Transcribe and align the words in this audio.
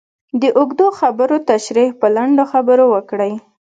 د 0.41 0.43
اوږدو 0.57 0.87
خبرو 0.99 1.35
تشرېح 1.49 1.89
په 1.99 2.07
لنډو 2.15 2.43
خبرو 2.51 2.85
وکړئ. 2.93 3.33